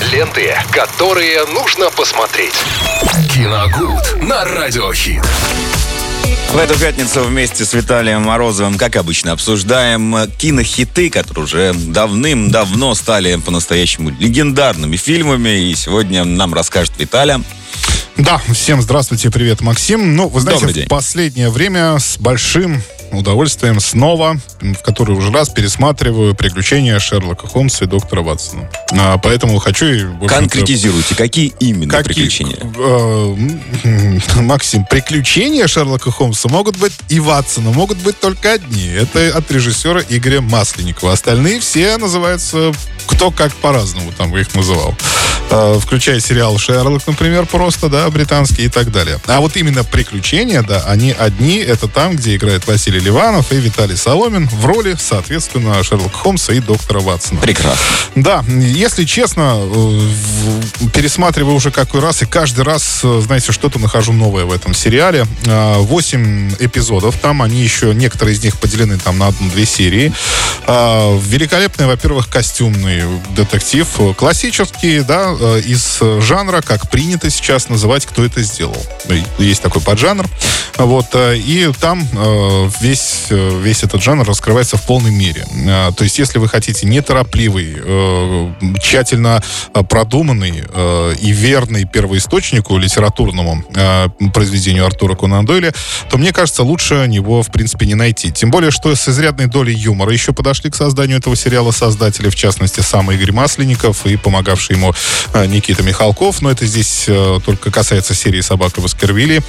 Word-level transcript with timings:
Ленты, 0.00 0.54
которые 0.70 1.44
нужно 1.46 1.90
посмотреть. 1.90 2.54
Киногуд 3.32 4.22
на 4.22 4.44
Радиохит. 4.44 5.22
В 6.52 6.56
эту 6.56 6.78
пятницу 6.78 7.22
вместе 7.22 7.64
с 7.64 7.72
Виталием 7.74 8.22
Морозовым, 8.22 8.76
как 8.76 8.96
обычно, 8.96 9.32
обсуждаем 9.32 10.30
кинохиты, 10.38 11.10
которые 11.10 11.44
уже 11.44 11.74
давным-давно 11.74 12.94
стали 12.94 13.36
по-настоящему 13.36 14.10
легендарными 14.10 14.96
фильмами. 14.96 15.70
И 15.70 15.74
сегодня 15.74 16.24
нам 16.24 16.54
расскажет 16.54 16.92
Виталия. 16.98 17.40
Да, 18.16 18.40
всем 18.52 18.80
здравствуйте, 18.80 19.30
привет, 19.30 19.60
Максим. 19.60 20.14
Ну, 20.14 20.28
вы 20.28 20.40
знаете, 20.40 20.84
в 20.84 20.88
последнее 20.88 21.50
время 21.50 21.98
с 21.98 22.16
большим 22.18 22.82
удовольствием 23.18 23.80
снова, 23.80 24.36
в 24.60 24.82
который 24.82 25.16
уже 25.16 25.30
раз 25.30 25.48
пересматриваю 25.48 26.34
приключения 26.34 26.98
Шерлока 26.98 27.46
Холмса 27.46 27.84
и 27.84 27.88
доктора 27.88 28.22
Ватсона. 28.22 28.70
А, 28.92 29.18
поэтому 29.18 29.58
хочу... 29.58 29.86
И, 29.86 30.26
Конкретизируйте, 30.26 31.14
какие 31.14 31.52
именно 31.60 31.92
какие, 31.92 32.14
приключения? 32.14 32.58
Э, 34.36 34.40
Максим, 34.42 34.84
приключения 34.84 35.66
Шерлока 35.66 36.10
Холмса 36.10 36.48
могут 36.48 36.76
быть 36.78 36.92
и 37.08 37.20
Ватсона, 37.20 37.70
могут 37.70 37.98
быть 37.98 38.18
только 38.20 38.52
одни. 38.52 38.86
Это 38.86 39.36
от 39.36 39.50
режиссера 39.50 40.00
Игоря 40.08 40.40
Масленникова. 40.40 41.12
Остальные 41.12 41.60
все 41.60 41.96
называются 41.96 42.72
кто 43.06 43.30
как 43.30 43.54
по-разному 43.54 44.12
там 44.12 44.36
их 44.36 44.54
называл. 44.54 44.94
Э, 45.50 45.78
включая 45.80 46.20
сериал 46.20 46.58
«Шерлок», 46.58 47.06
например, 47.06 47.46
просто, 47.46 47.88
да, 47.88 48.08
британский 48.10 48.64
и 48.64 48.68
так 48.68 48.90
далее. 48.90 49.18
А 49.26 49.40
вот 49.40 49.56
именно 49.56 49.84
«Приключения», 49.84 50.62
да, 50.62 50.84
они 50.86 51.12
одни, 51.12 51.58
это 51.58 51.86
там, 51.86 52.16
где 52.16 52.36
играет 52.36 52.66
Василий 52.66 52.98
Ливанов 52.98 53.52
и 53.52 53.56
Виталий 53.56 53.96
Соломин 53.96 54.48
в 54.48 54.64
роли, 54.64 54.96
соответственно, 54.98 55.82
Шерлока 55.84 56.16
Холмса 56.16 56.52
и 56.54 56.60
доктора 56.60 57.00
Ватсона. 57.00 57.40
Прекрасно. 57.40 57.80
Да, 58.14 58.44
если 58.48 59.04
честно, 59.04 59.58
э, 59.58 60.88
пересматриваю 60.92 61.54
уже 61.54 61.70
какой 61.70 62.00
раз, 62.00 62.22
и 62.22 62.26
каждый 62.26 62.64
раз, 62.64 63.00
э, 63.02 63.20
знаете, 63.24 63.52
что-то 63.52 63.78
нахожу 63.78 64.12
новое 64.12 64.44
в 64.44 64.52
этом 64.52 64.74
сериале. 64.74 65.26
Восемь 65.44 66.52
эпизодов, 66.58 67.16
там 67.18 67.42
они 67.42 67.62
еще, 67.62 67.94
некоторые 67.94 68.34
из 68.34 68.42
них 68.42 68.56
поделены 68.58 68.98
там 68.98 69.18
на 69.18 69.28
одну-две 69.28 69.66
серии. 69.66 70.12
Великолепные, 70.66 71.86
во-первых, 71.86 72.28
костюмный 72.94 73.20
детектив, 73.34 73.88
классический, 74.16 75.00
да, 75.00 75.34
Э, 75.40 75.60
из 75.60 76.00
жанра, 76.20 76.62
как 76.62 76.90
принято 76.90 77.30
сейчас 77.30 77.68
называть, 77.68 78.06
кто 78.06 78.24
это 78.24 78.42
сделал. 78.42 78.76
Есть 79.38 79.62
такой 79.62 79.82
поджанр. 79.82 80.26
Вот, 80.76 81.06
э, 81.14 81.36
и 81.36 81.70
там 81.80 82.06
э, 82.12 82.70
весь, 82.80 83.26
весь 83.30 83.82
этот 83.82 84.02
жанр 84.02 84.26
раскрывается 84.26 84.76
в 84.76 84.82
полной 84.82 85.10
мере. 85.10 85.46
То 85.96 86.04
есть, 86.04 86.18
если 86.18 86.38
вы 86.38 86.48
хотите 86.48 86.86
неторопливый, 86.86 87.76
тщательно 88.80 89.42
продуманный 89.88 90.64
и 91.20 91.30
верный 91.32 91.84
первоисточнику 91.84 92.76
литературному 92.76 93.64
произведению 94.32 94.86
Артура 94.86 95.14
Конан 95.14 95.44
Дойля, 95.46 95.72
то, 96.10 96.18
мне 96.18 96.32
кажется, 96.32 96.62
лучше 96.62 97.06
него, 97.06 97.42
в 97.42 97.50
принципе, 97.50 97.86
не 97.86 97.94
найти. 97.94 98.30
Тем 98.30 98.50
более, 98.50 98.70
что 98.70 98.94
с 98.94 99.08
изрядной 99.08 99.46
долей 99.46 99.74
юмора 99.74 100.12
еще 100.12 100.32
подошли 100.32 100.70
к 100.70 100.76
созданию 100.76 101.18
этого 101.18 101.36
сериала 101.36 101.70
создатели, 101.70 102.28
в 102.28 102.34
частности, 102.34 102.80
сам 102.80 103.10
Игорь 103.10 103.32
Масленников 103.32 104.06
и 104.06 104.16
помогавший 104.16 104.76
ему 104.76 104.94
Э, 105.34 105.46
Никита 105.46 105.82
Михалков, 105.82 106.42
но 106.42 106.50
это 106.50 106.64
здесь 106.66 107.04
э, 107.08 107.40
только 107.44 107.70
касается 107.70 108.14
серии 108.14 108.40
«Собака 108.40 108.80
Баскервилли», 108.80 109.42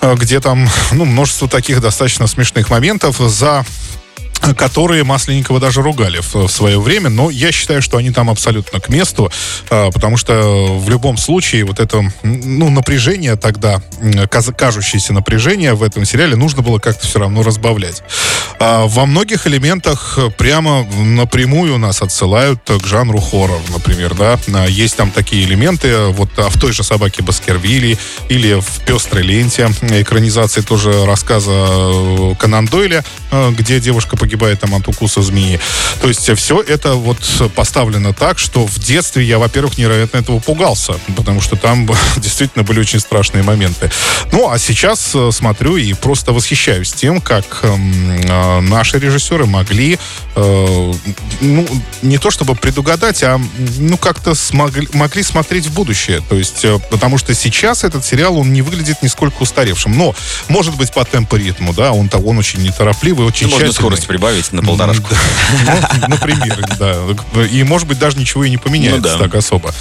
э, 0.00 0.14
где 0.14 0.40
там 0.40 0.55
ну, 0.92 1.04
множество 1.04 1.48
таких 1.48 1.80
достаточно 1.80 2.26
смешных 2.26 2.70
моментов. 2.70 3.16
За 3.18 3.64
которые 4.56 5.04
Масленникова 5.04 5.60
даже 5.60 5.82
ругали 5.82 6.20
в, 6.20 6.34
в 6.34 6.48
свое 6.48 6.80
время, 6.80 7.10
но 7.10 7.30
я 7.30 7.52
считаю, 7.52 7.82
что 7.82 7.96
они 7.96 8.10
там 8.10 8.30
абсолютно 8.30 8.80
к 8.80 8.88
месту, 8.88 9.30
э, 9.70 9.90
потому 9.92 10.16
что 10.16 10.78
в 10.78 10.88
любом 10.88 11.16
случае 11.16 11.64
вот 11.64 11.80
это 11.80 12.02
ну, 12.22 12.70
напряжение 12.70 13.36
тогда, 13.36 13.82
кажущееся 14.56 15.12
напряжение 15.12 15.74
в 15.74 15.82
этом 15.82 16.04
сериале 16.04 16.36
нужно 16.36 16.62
было 16.62 16.78
как-то 16.78 17.06
все 17.06 17.18
равно 17.18 17.42
разбавлять. 17.42 18.02
А 18.58 18.86
во 18.86 19.06
многих 19.06 19.46
элементах 19.46 20.18
прямо 20.38 20.84
напрямую 20.84 21.78
нас 21.78 22.02
отсылают 22.02 22.60
к 22.64 22.86
жанру 22.86 23.20
хоррор, 23.20 23.60
например, 23.72 24.14
да. 24.14 24.38
А 24.54 24.66
есть 24.66 24.96
там 24.96 25.10
такие 25.10 25.44
элементы, 25.44 26.06
вот 26.06 26.30
а 26.38 26.48
в 26.48 26.58
той 26.58 26.72
же 26.72 26.82
«Собаке 26.82 27.22
Баскервилли» 27.22 27.98
или 28.28 28.60
в 28.60 28.80
«Пестрой 28.86 29.22
ленте» 29.22 29.70
экранизации 29.82 30.60
тоже 30.60 31.04
рассказа 31.04 31.50
э, 31.52 32.34
Конан 32.38 32.66
Дойля, 32.66 33.04
э, 33.30 33.50
где 33.50 33.80
девушка 33.80 34.16
погибает 34.26 34.58
там 34.58 34.74
от 34.74 34.88
укуса 34.88 35.22
змеи. 35.22 35.60
То 36.00 36.08
есть 36.08 36.28
все 36.36 36.60
это 36.60 36.94
вот 36.94 37.18
поставлено 37.54 38.12
так, 38.12 38.40
что 38.40 38.66
в 38.66 38.78
детстве 38.80 39.22
я, 39.24 39.38
во-первых, 39.38 39.78
невероятно 39.78 40.18
этого 40.18 40.40
пугался, 40.40 40.94
потому 41.16 41.40
что 41.40 41.54
там 41.54 41.88
действительно 42.16 42.64
были 42.64 42.80
очень 42.80 42.98
страшные 42.98 43.44
моменты. 43.44 43.88
Ну, 44.32 44.50
а 44.50 44.58
сейчас 44.58 45.12
э, 45.14 45.30
смотрю 45.32 45.76
и 45.76 45.92
просто 45.92 46.32
восхищаюсь 46.32 46.92
тем, 46.92 47.20
как 47.20 47.60
эм, 47.62 48.68
наши 48.68 48.98
режиссеры 48.98 49.46
могли, 49.46 49.96
э, 50.34 50.92
ну, 51.40 51.66
не 52.02 52.18
то 52.18 52.32
чтобы 52.32 52.56
предугадать, 52.56 53.22
а 53.22 53.40
ну 53.78 53.96
как-то 53.96 54.34
смогли, 54.34 54.88
могли 54.92 55.22
смотреть 55.22 55.66
в 55.66 55.74
будущее. 55.74 56.20
То 56.28 56.34
есть, 56.34 56.64
э, 56.64 56.80
потому 56.90 57.16
что 57.18 57.32
сейчас 57.32 57.84
этот 57.84 58.04
сериал, 58.04 58.36
он 58.38 58.52
не 58.52 58.62
выглядит 58.62 59.02
нисколько 59.02 59.42
устаревшим. 59.42 59.96
Но, 59.96 60.16
может 60.48 60.74
быть, 60.76 60.92
по 60.92 61.04
темпу 61.04 61.36
ритму, 61.36 61.72
да, 61.72 61.92
он, 61.92 62.10
он 62.12 62.38
очень 62.38 62.62
неторопливый, 62.62 63.24
очень 63.24 63.46
ну, 63.46 63.52
Можно 63.52 63.72
скорость 63.72 64.06
прибавить 64.16 64.52
на 64.52 64.62
полторашку. 64.62 65.08
Например, 66.08 66.58
да. 66.78 67.44
И, 67.44 67.62
может 67.64 67.86
быть, 67.86 67.98
даже 67.98 68.18
ничего 68.18 68.44
и 68.44 68.50
не 68.50 68.56
поменяется 68.56 69.16
ну 69.16 69.24
так 69.24 69.34
особо. 69.34 69.72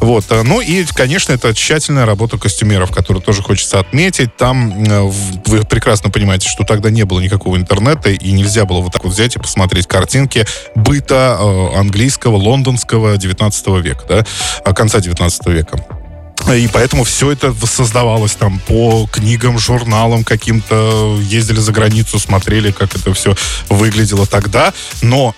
Вот. 0.00 0.24
Э, 0.30 0.42
ну 0.42 0.60
и, 0.60 0.84
конечно, 0.84 1.32
это 1.32 1.54
тщательная 1.54 2.06
работа 2.06 2.38
костюмеров, 2.38 2.90
которую 2.90 3.22
тоже 3.22 3.42
хочется 3.42 3.78
отметить. 3.78 4.36
Там 4.36 4.84
э, 4.84 5.02
вы 5.46 5.62
прекрасно 5.64 6.10
понимаете, 6.10 6.48
что 6.48 6.64
тогда 6.64 6.90
не 6.90 7.04
было 7.04 7.20
никакого 7.20 7.56
интернета, 7.56 8.10
и 8.10 8.32
нельзя 8.32 8.64
было 8.64 8.80
вот 8.80 8.92
так 8.92 9.04
вот 9.04 9.12
взять 9.12 9.36
и 9.36 9.38
посмотреть 9.38 9.86
картинки 9.86 10.44
быта 10.74 11.38
э, 11.38 11.78
английского, 11.78 12.36
лондонского 12.36 13.16
19 13.16 13.66
века, 13.84 14.04
да, 14.08 14.72
конца 14.72 15.00
19 15.00 15.46
века. 15.46 15.78
И 16.52 16.68
поэтому 16.72 17.04
все 17.04 17.30
это 17.30 17.52
воссоздавалось 17.52 18.34
там 18.34 18.58
по 18.60 19.08
книгам, 19.10 19.58
журналам 19.58 20.24
каким-то. 20.24 21.18
Ездили 21.22 21.58
за 21.58 21.72
границу, 21.72 22.18
смотрели, 22.18 22.70
как 22.70 22.94
это 22.94 23.14
все 23.14 23.34
выглядело 23.68 24.26
тогда. 24.26 24.72
Но 25.02 25.34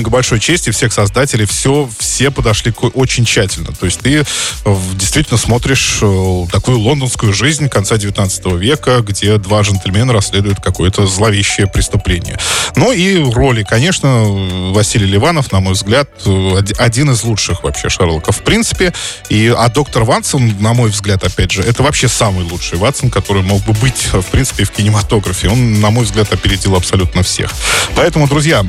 к 0.00 0.08
большой 0.08 0.40
чести 0.40 0.70
всех 0.70 0.92
создателей 0.92 1.44
все, 1.44 1.88
все 1.98 2.30
подошли 2.30 2.72
очень 2.94 3.24
тщательно. 3.24 3.72
То 3.72 3.86
есть 3.86 4.00
ты 4.00 4.24
э, 4.64 4.76
действительно 4.94 5.36
смотришь 5.36 5.98
э, 6.00 6.46
такую 6.50 6.78
лондонскую 6.78 7.32
жизнь 7.32 7.68
конца 7.68 7.98
19 7.98 8.46
века, 8.54 9.00
где 9.00 9.36
два 9.36 9.60
джентльмена 9.60 10.12
расследуют 10.12 10.60
какое-то 10.60 11.06
зловещее 11.06 11.66
преступление. 11.66 12.38
Ну 12.76 12.92
и 12.92 13.18
роли, 13.32 13.64
конечно, 13.64 14.24
Василий 14.72 15.06
Ливанов, 15.06 15.52
на 15.52 15.60
мой 15.60 15.74
взгляд, 15.74 16.08
э, 16.24 16.62
один 16.78 17.10
из 17.10 17.22
лучших 17.24 17.62
вообще 17.62 17.90
Шерлоков 17.90 18.38
в 18.38 18.42
принципе. 18.42 18.94
И, 19.28 19.54
а 19.54 19.68
доктор 19.68 20.04
Ватсон, 20.04 20.56
на 20.60 20.72
мой 20.72 20.90
взгляд, 20.90 21.22
опять 21.24 21.50
же, 21.50 21.62
это 21.62 21.82
вообще 21.82 22.08
самый 22.08 22.44
лучший 22.44 22.78
Ватсон, 22.78 23.10
который 23.10 23.42
мог 23.42 23.62
бы 23.64 23.74
быть, 23.74 24.08
в 24.12 24.24
принципе, 24.26 24.64
в 24.64 24.70
кинематографе. 24.70 25.48
Он, 25.48 25.80
на 25.80 25.90
мой 25.90 26.04
взгляд, 26.04 26.32
опередил 26.32 26.76
абсолютно 26.76 27.22
всех. 27.22 27.52
Поэтому, 27.94 28.26
друзья, 28.26 28.64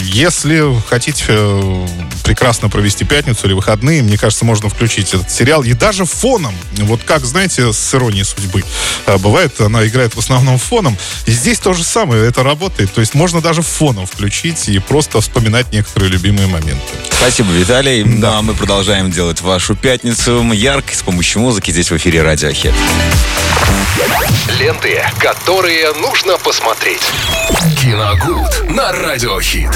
если 0.00 0.43
если 0.44 0.80
хотите 0.88 1.24
э, 1.28 1.86
прекрасно 2.22 2.68
провести 2.68 3.04
пятницу 3.04 3.46
или 3.46 3.54
выходные, 3.54 4.02
мне 4.02 4.18
кажется, 4.18 4.44
можно 4.44 4.68
включить 4.68 5.14
этот 5.14 5.30
сериал. 5.30 5.62
И 5.62 5.72
даже 5.72 6.04
фоном, 6.04 6.54
вот 6.78 7.00
как, 7.02 7.24
знаете, 7.24 7.72
с 7.72 7.94
иронией 7.94 8.24
судьбы, 8.24 8.62
э, 9.06 9.18
бывает, 9.18 9.58
она 9.60 9.86
играет 9.86 10.14
в 10.14 10.18
основном 10.18 10.58
фоном. 10.58 10.96
И 11.26 11.30
здесь 11.30 11.58
то 11.58 11.72
же 11.72 11.82
самое, 11.82 12.26
это 12.26 12.42
работает. 12.42 12.92
То 12.92 13.00
есть 13.00 13.14
можно 13.14 13.40
даже 13.40 13.62
фоном 13.62 14.06
включить 14.06 14.68
и 14.68 14.78
просто 14.78 15.20
вспоминать 15.20 15.72
некоторые 15.72 16.10
любимые 16.10 16.46
моменты. 16.46 16.82
Спасибо, 17.10 17.50
Виталий. 17.52 18.02
Да. 18.04 18.32
Ну, 18.32 18.38
а 18.38 18.42
мы 18.42 18.54
продолжаем 18.54 19.10
делать 19.10 19.40
вашу 19.40 19.74
пятницу 19.74 20.42
яркой 20.52 20.94
с 20.94 21.02
помощью 21.02 21.40
музыки 21.40 21.70
здесь 21.70 21.90
в 21.90 21.96
эфире 21.96 22.22
Радио 22.22 22.50
Хит. 22.50 22.72
Ленты, 24.58 25.02
которые 25.18 25.92
нужно 25.94 26.36
посмотреть. 26.38 27.02
Киногуд 27.80 28.70
на 28.70 28.92
Радиохит. 28.92 29.70